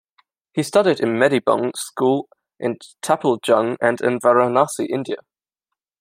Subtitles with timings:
[0.55, 2.27] He studied in Medibung School
[2.59, 5.17] in Taplejung and in Varanasi, India.